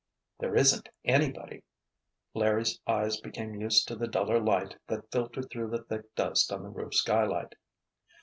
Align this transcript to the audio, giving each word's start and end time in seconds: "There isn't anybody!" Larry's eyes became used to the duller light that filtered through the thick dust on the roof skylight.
"There 0.39 0.55
isn't 0.55 0.89
anybody!" 1.05 1.61
Larry's 2.33 2.79
eyes 2.87 3.19
became 3.21 3.53
used 3.53 3.87
to 3.87 3.95
the 3.95 4.07
duller 4.07 4.39
light 4.39 4.75
that 4.87 5.11
filtered 5.11 5.51
through 5.51 5.69
the 5.69 5.83
thick 5.83 6.15
dust 6.15 6.51
on 6.51 6.63
the 6.63 6.69
roof 6.69 6.95
skylight. 6.95 7.53